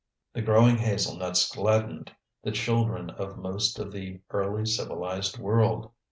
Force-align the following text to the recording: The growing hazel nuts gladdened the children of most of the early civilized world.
The 0.33 0.41
growing 0.41 0.77
hazel 0.77 1.15
nuts 1.17 1.53
gladdened 1.53 2.11
the 2.41 2.51
children 2.51 3.11
of 3.11 3.37
most 3.37 3.77
of 3.77 3.91
the 3.91 4.19
early 4.31 4.65
civilized 4.65 5.37
world. 5.37 5.91